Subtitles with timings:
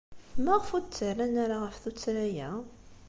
[0.43, 2.49] Maɣef ur d-ttarran ara ɣef tuttra-a?